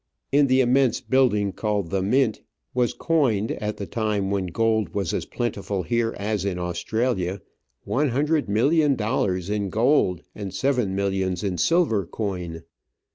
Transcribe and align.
In 0.31 0.47
the 0.47 0.61
immense 0.61 0.99
building 0.99 1.51
called 1.51 1.91
the 1.91 2.01
Mint 2.01 2.41
was 2.73 2.91
coined, 2.91 3.51
at 3.51 3.77
the 3.77 3.85
time 3.85 4.31
when 4.31 4.47
gold 4.47 4.95
was 4.95 5.13
as 5.13 5.25
plentiful 5.27 5.83
here 5.83 6.15
as 6.17 6.43
in 6.43 6.57
Australia, 6.57 7.39
one 7.83 8.09
hundred 8.09 8.49
millions 8.49 8.93
of 8.93 8.97
dollars 8.97 9.47
in 9.51 9.69
gold 9.69 10.23
and 10.33 10.55
seven 10.55 10.95
millions 10.95 11.43
in 11.43 11.59
silver 11.59 12.07
coin. 12.07 12.63